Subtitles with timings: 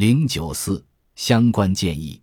[0.00, 0.82] 零九四
[1.14, 2.18] 相关建议：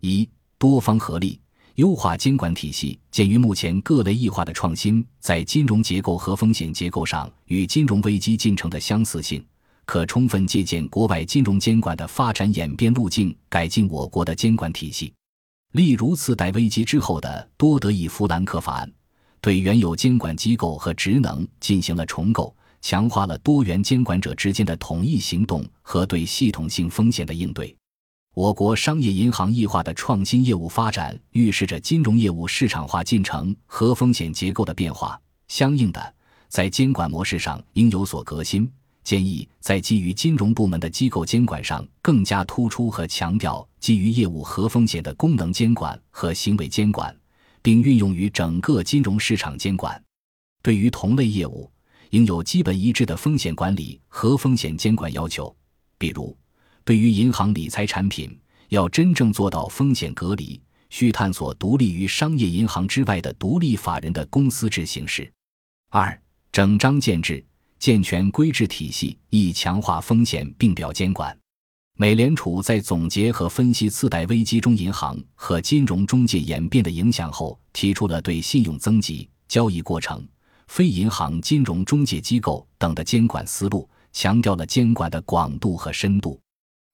[0.00, 0.28] 一、
[0.58, 1.40] 多方合力，
[1.76, 2.98] 优化监管体系。
[3.12, 9.40] 鉴于目前各类异化的创新在金融结构和风险结构上与金融危机进程的相似性，
[9.84, 15.14] 可充分借鉴国外金融监管的发展演变路径，改进我国的监管体系。
[15.74, 18.92] 例如，次贷危机之后的多德益弗兰克法案，
[19.40, 22.52] 对原有监管机构和职能进行了重构。
[22.82, 27.74] 强化了多元监管者之间的统一行动和对系统性风险的应对。
[28.34, 35.20] 我国商业银行异化的创新业务发展，预示着金融业务市场化进程和风险结构的变化。
[35.48, 36.14] 相应的，
[36.48, 38.70] 在监管模式上应有所革新。
[39.04, 47.14] 建议在基于金融部门的机构监管上，更加突出和强调基于业务和风险的功能监管和行为监管，
[47.60, 50.02] 并运用于整个金融市场监管。
[50.62, 51.68] 对于同类业务，
[52.12, 55.54] 应有基本一致的风险管理和风险监管要求，
[55.96, 56.36] 比如，
[56.84, 65.30] 对于银行理财产品，要真正做到风险隔离，需探索独立于商业银行之外的独立法人的公司制形式。
[65.88, 66.22] 二、
[66.52, 67.42] 整章建制，
[67.78, 71.34] 健全规制体系，以强化风险并表监管。
[71.96, 80.22] 美联储在总结和分析次贷危机中银行和金融中介演变的影响后，提出了对信用增级、交易过程。
[80.72, 86.40] 非银行金融中介机构等的监管思路，强调了监管的广度和深度。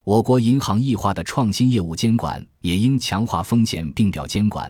[0.05, 4.69] 我国银行异化的创新业务监管也应强化风险并表监管，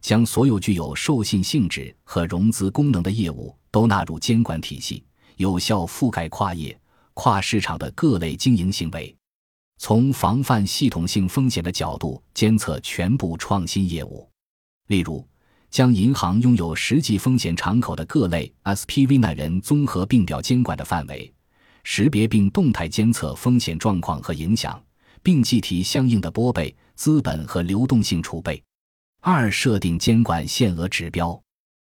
[0.00, 5.04] 将所有具有授信性质和融资功能的业务都纳入监管体系，
[5.36, 6.80] 有效覆盖跨业、
[7.12, 9.14] 跨市场的各类经营行为。
[9.76, 14.26] 从防范系统性风险的角度监测全部创新业务，
[14.86, 15.22] 例如。
[15.76, 21.30] 将银行拥有实际风险敞口的各类 SPV 纳人综合并表监管的范围，
[21.84, 24.82] 识别并动态监测风险状况和影响，
[25.22, 28.62] 并计提相应的拨备、资本和流动性储备。
[29.20, 31.38] 二、设定监管限额指标，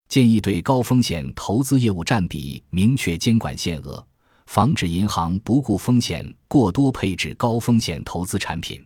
[0.08, 4.04] 建议对高风险投资业务占比明确监管限额，
[4.46, 8.84] 防止银行不顾风险过多配置高风险投资产品。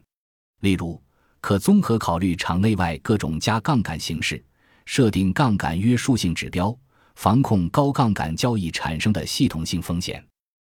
[0.60, 1.02] 例如，
[1.40, 4.44] 可综合考虑场内外各种加杠杆形式。
[4.86, 6.76] 设定杠杆约束性指标，
[7.14, 10.24] 防控高杠杆交易产生的系统性风险。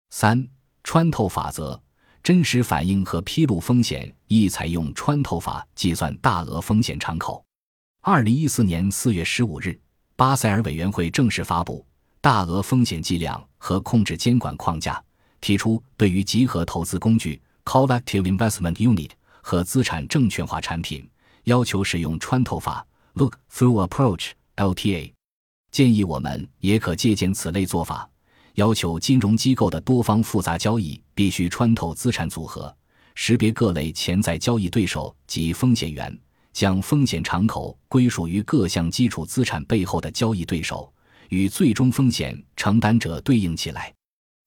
[0.10, 0.48] 三、
[0.84, 1.82] 穿透法则，
[2.24, 7.44] 真实反映和披露风险，宜采用穿透法计算大额风险敞口。
[8.02, 9.80] 二零一四年四月十五日，
[10.16, 11.86] 巴塞尔委员会正式发布
[12.22, 15.04] 大额风险计量和控制监管框架，
[15.42, 19.10] 提出对于集合投资工具 （Collective Investment Unit）
[19.42, 21.10] 和资产证券化产品，
[21.46, 22.86] 要求使用穿透法。
[23.18, 25.14] Look through approach LTA，
[25.72, 28.10] 建议我们也可借鉴此类做法，
[28.56, 32.76] 要求金融机构的多方复杂交易必须穿透资产组合，
[33.14, 36.20] 识别各类潜在交易对手及风险源，
[36.52, 40.94] 将风险敞口归属于各项基础资产背后的交易对手，
[41.30, 43.94] 与最终风险承担者对应起来。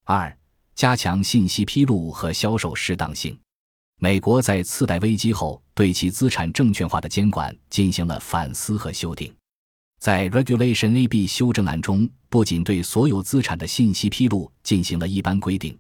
[0.05, 0.39] 二、
[0.75, 3.35] 加强信息披露和销售适当性。
[4.01, 9.35] 美国在次贷危机后，对其资产证券化的监管进行了反思和修订。
[9.99, 15.77] 在 Regulation AB 修正案中，不仅对所有资产的信息披露进行了一般规定，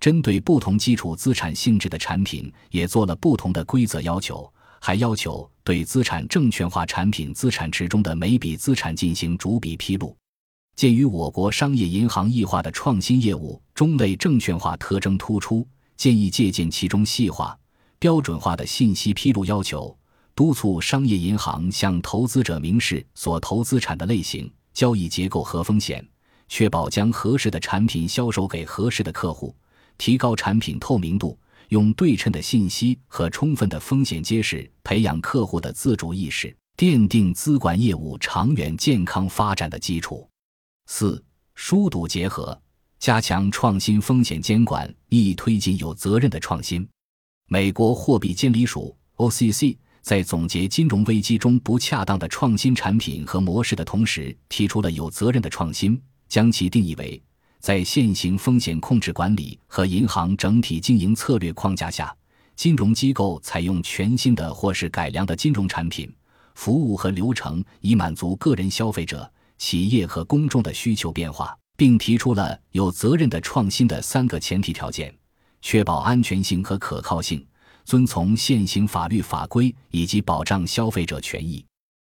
[0.00, 10.16] 针对不同基础资产性质的产品也做了不同的规则要求，还要求对资产证券化产品资产池中的每笔资产进行逐笔披露。
[10.74, 15.64] 鉴于我国商业银行异化的创新业务中类证券化特征突出，
[15.96, 17.56] 建议借鉴其中细化。
[18.00, 19.94] 标准化的信息披露要求，
[20.34, 26.02] 督促商业银行向投资者明示所投资产的类型、交易结构和风险，
[26.48, 29.54] 确保将合适的产品销售给合适的客户，
[29.98, 31.38] 提高产品透明度，
[31.68, 40.26] 用对称的信息和充分的风险揭示培养客户的自主意识，奠定资管业务长远健康发展的基础。
[40.86, 41.22] 四、
[41.54, 42.58] 疏堵结合，
[42.98, 46.88] 加强创新风险监管，亦推进有责任的创新。
[47.52, 57.20] 美国货币监理署 （OCC） 在总结金融危机中不恰当的创新产品和模式的同时，提出了有责任的创新，将其定义为
[57.58, 62.14] 在现行风险控制管理和银行整体经营策略框架下，
[62.54, 66.08] 金融机构采用全新的或是改良的金融产品、
[66.54, 75.12] 服务和流程，以满足个人消费者、企业和公众的需求变化，并提出了有责任的创新的三个前提条件。
[75.62, 77.46] 确保安全性和可靠性，
[77.84, 81.64] 遵从现行法律法规以及保障消费者权益。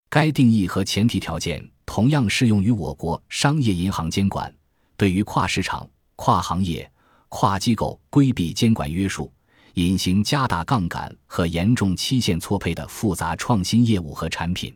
[0.09, 4.53] 该定义和前提条件同样适用于我国商业银行监管。
[4.97, 6.89] 对于跨市场、跨行业、
[7.27, 9.31] 跨机构规避监管约束，
[9.73, 14.73] 隐形加大杠杆和严重期限错配的复杂创新业务和产品。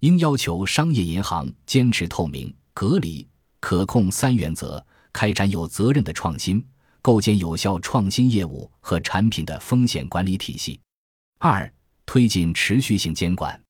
[0.00, 3.26] 应要求商业银行坚持透明、隔离、
[3.60, 6.62] 可控三原则，开展有责任的创新，
[7.04, 10.80] 构建有效创新业务和产品的风险管理体系。
[11.38, 11.70] 二、
[12.06, 13.60] 推进持续性监管，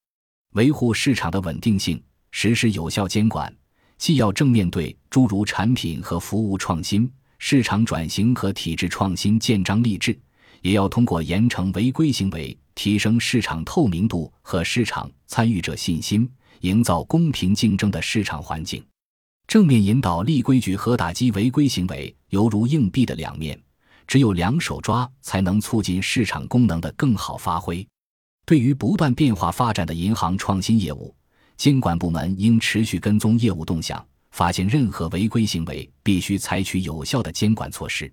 [0.53, 2.01] 维护市场的稳定性，
[2.31, 3.53] 实施有效监管。
[3.99, 10.17] 既要正面对诸如产品和服务创新、市场转型和体制创新建章立制，
[10.61, 12.57] 也要通过严惩违规行为。
[12.77, 16.31] 提升市场透明度和市场参与者信心，
[16.61, 18.85] 营造公平竞争的市场环境。
[19.47, 23.57] 正面引导立规矩和打击违规行为，犹如硬币的两面，
[24.09, 27.87] 只有两手抓，才能促进市场功能的更好发挥。
[28.45, 31.15] 对于不断变化发展的银行创新业务，
[31.57, 38.13] 监管部门应持续跟踪业务动向，发现任何违规行为，必须采取有效的监管措施。